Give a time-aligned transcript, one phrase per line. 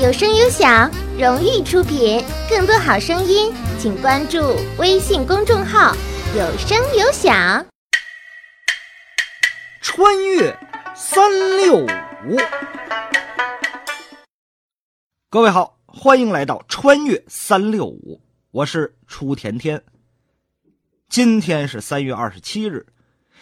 [0.00, 2.24] 有声有响，荣誉出品。
[2.48, 5.94] 更多好声音，请关注微信公众号
[6.34, 7.66] “有声有响”。
[9.82, 10.58] 穿越
[10.96, 12.38] 三六五，
[15.28, 18.22] 各位好，欢迎来到穿越三六五，
[18.52, 19.82] 我是初甜甜。
[21.10, 22.86] 今天是三月二十七日，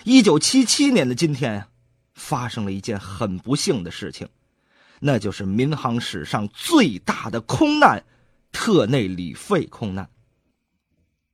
[0.02, 1.68] 一九七七年的今天呀，
[2.14, 4.28] 发生了一件很不幸的事情。
[5.00, 8.04] 那就是民航史上最大的空难——
[8.52, 10.08] 特内里费空难。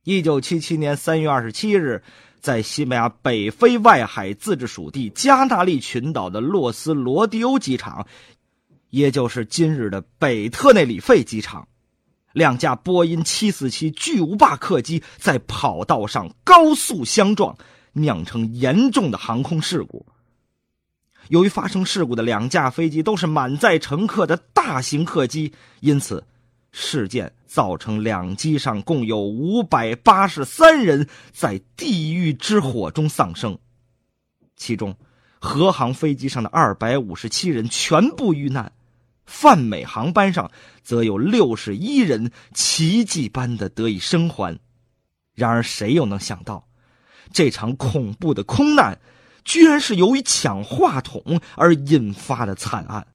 [0.03, 2.03] 一九七七年三月二十七日，
[2.39, 8.05] 在西班牙北非外海自治属地加那利群岛的洛斯罗迪欧机场，
[8.91, 11.67] 也就是今日的北特内里费机场，
[12.33, 17.57] 两架波音七四七巨无霸客机在跑道上高速相撞，
[17.93, 20.05] 酿成严重的航空事故。
[21.29, 26.23] 由于发生事故的两架飞机都是满载乘客的大型客机，因此
[26.71, 33.57] 事件造成两机上共有五百八十三人在地狱之火中丧生，
[34.55, 34.95] 其中
[35.39, 38.71] 和航飞机上的二百五十七人全部遇难，
[39.25, 40.51] 泛美航班上
[40.83, 44.59] 则有六十一人奇迹般的得以生还。
[45.33, 46.67] 然而，谁又能想到，
[47.33, 48.97] 这场恐怖的空难？
[49.45, 53.07] 居然是由于抢话筒而引发的惨案。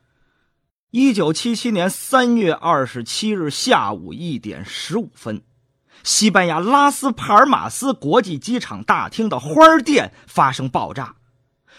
[0.92, 5.42] 一九七七年三月二十七日下午一点十五分，
[6.02, 11.16] 西班牙拉斯帕尔马斯国际机场大厅的花店发生爆炸。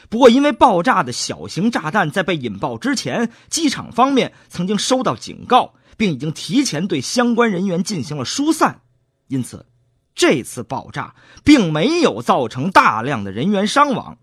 [0.10, 8.82] 不过，因为爆炸的小型炸弹在被引爆之前，机场方面曾经收到警告，并已经提前对相关人员进行了疏散，
[9.28, 9.68] 因此
[10.16, 14.18] 这次爆炸并没有造成大量的人员伤亡。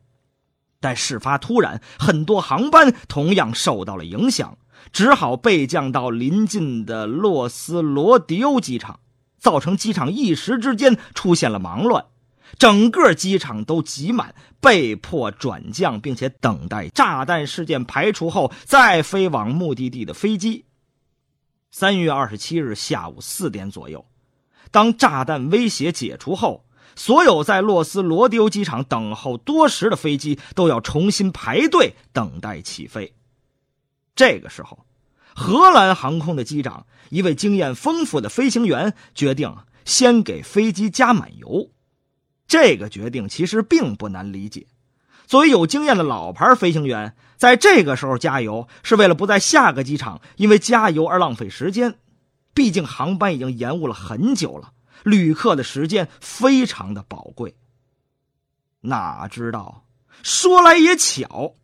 [0.80, 4.56] 但事发突然，很多航班同样受到了影响，
[4.92, 9.00] 只好备降到临近的洛斯罗迪欧机场，
[9.38, 12.04] 造成机场一时之间出现了忙乱，
[12.58, 20.64] 整个机场都挤满，被迫转降，并且等待炸弹事件排除后再飞往目的地的飞机。
[21.70, 24.06] 三月二十七日下午四点左右，
[24.70, 26.64] 当炸弹威胁解除后。
[26.96, 33.14] 所有在洛斯罗迪欧机场等候多时的飞机都要重新排队等待起飞。
[34.16, 34.84] 这个时候，
[35.34, 41.70] 荷兰航空的机长，一位经验丰富的飞行员，决定先给飞机加满油。
[42.48, 44.66] 这个决定其实并不难理解。
[45.26, 51.96] 作为有经验的老牌飞行员，在这个时候加油，是为了不在下个机场因为加油而浪费时间。
[52.54, 54.72] 毕竟航班已经延误了很久了。
[55.08, 57.56] 旅客的时间非常的宝贵。
[58.82, 59.86] 哪知道，
[60.22, 61.54] 说来也巧，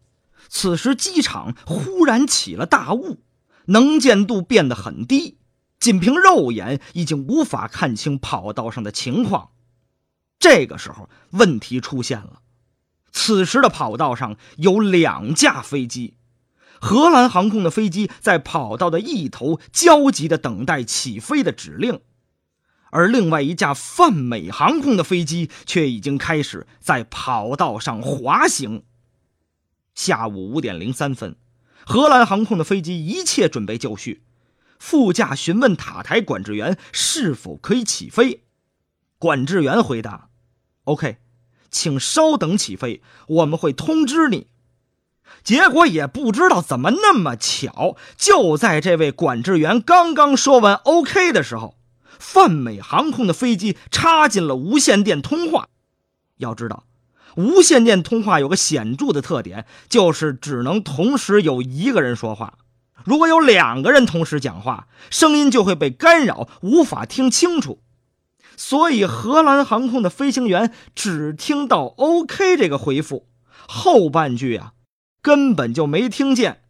[0.49, 3.21] 此时机场忽然起了大雾，
[3.67, 5.39] 能见度变得很低，
[5.79, 9.51] 仅凭肉眼已经无法看清跑道上的情况。
[10.39, 12.41] 这个时候，问题出现了。
[13.13, 16.17] 此时的跑道上有两架飞机，
[16.81, 22.01] 荷兰航空的飞机在跑道的一头焦急的等待起飞的指令。
[22.95, 28.85] 而另外一架泛美航空的飞机却已经开始在跑道上滑行。
[29.97, 31.35] 下午五点零三分，
[31.85, 34.23] 荷兰航空的飞机一切准备就绪，
[34.79, 38.45] 副驾询问塔台管制员是否可以起飞。
[39.19, 40.29] 管制员回答
[40.85, 41.17] ：“OK，
[41.73, 44.47] 请稍等起飞，我们会通知你。”
[45.43, 51.77] 结果也不知道怎么那么巧，就在这位管制员刚刚说完 “OK” 的时候。
[52.19, 55.69] 泛美航空的飞机插进了无线电通话。
[56.39, 56.85] 要知道，
[57.37, 62.59] 无线电通话有个显著的特点，就是只能同时有一个人说话。
[63.05, 67.81] 如果有两个人同时讲话，声音就会被干扰，无法听清楚。
[68.57, 73.27] 所以，荷兰航空的飞行员只听到 “OK” 这个回复，
[73.67, 74.73] 后半句啊，
[75.21, 76.63] 根本就没听见。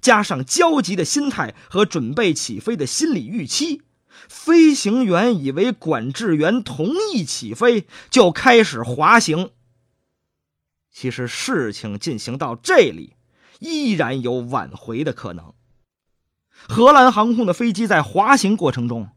[0.00, 3.82] 加上焦急的心态和准备起飞的心理预期。
[4.28, 9.50] 飞行员以为管制员同意起飞，就开始滑行。
[10.92, 13.14] 其实事情进行到这里，
[13.60, 15.52] 依然有挽回的可能。
[16.68, 19.10] 荷兰航空的飞机在滑行过程中，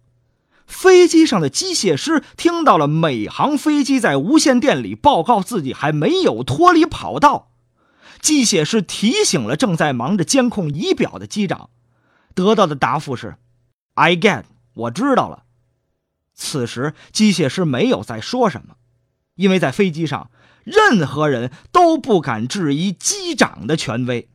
[0.67, 7.51] 飞机上的机械师听到了美航飞机在无线电里报告自己还没有脱离跑道。
[8.21, 11.69] 机械师提醒了正在忙着监控仪表的机长，
[12.35, 13.37] 得到的答复是
[13.93, 14.43] ：“I get。”
[14.79, 15.43] 我知道了。
[16.33, 18.75] 此时，机械师没有再说什么，
[19.35, 20.31] 因为在飞机上，
[20.63, 24.29] 任何人都不敢质疑机长的权威。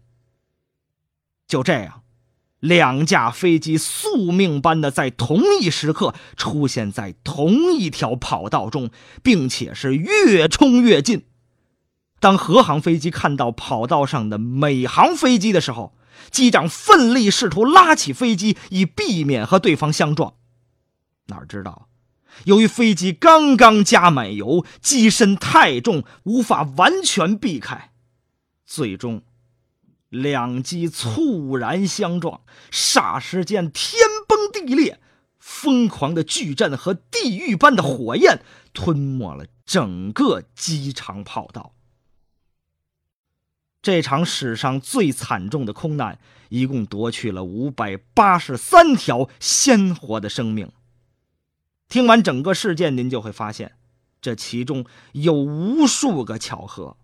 [1.47, 2.03] 就这样，
[2.61, 8.91] 两架飞机宿命般的在同一时刻出现在同一条跑道中，
[9.23, 11.27] 并且是越冲越近。
[12.21, 15.95] 当荷航飞机看到跑道上的美航飞机的时候，
[16.31, 20.35] 机长奋力试图拉起飞机，以避免和对方相撞。
[21.27, 21.89] 哪知道，
[22.45, 27.93] 由于飞机刚刚加满油，机身太重，无法完全避开，
[28.67, 29.23] 最终。
[30.09, 35.01] 两机猝然相撞，霎时间天崩地裂，
[35.41, 38.41] 疯狂的巨震和地狱般的火焰
[38.73, 41.74] 吞没了整个机场跑道。
[43.85, 50.73] 这场史上最惨重的空难，一共夺去了五百八十三条鲜活的生命。
[51.87, 53.73] 听完整个事件，您就会发现，
[54.23, 56.97] 这其中有无数个巧合。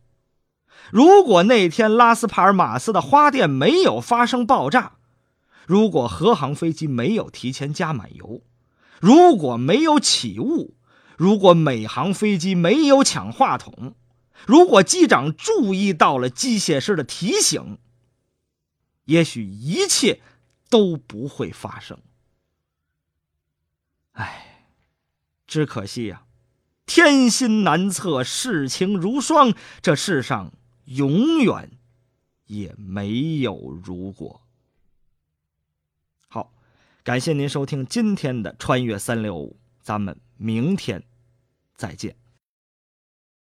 [0.91, 4.93] 如果那天拉斯帕尔马斯的花店没有发生爆炸，
[5.67, 8.41] 如果荷航飞机没有提前加满油，
[9.01, 10.77] 如果没有起雾，
[11.19, 13.95] 如果美航飞机没有抢话筒，
[14.47, 17.79] 如果机长注意到了机械师的提醒，
[19.05, 20.21] 也许一切
[20.69, 21.99] 都不会发生。
[24.13, 24.67] 唉，
[25.47, 26.25] 只可惜呀，
[26.87, 30.53] 天心难测，世情如霜，这世上。
[30.87, 31.79] 永远
[32.47, 34.43] 也没有如果。
[36.27, 36.53] 好，
[37.05, 41.05] 感谢您收听今天的《穿越三六五》，咱们明天
[41.77, 42.17] 再见。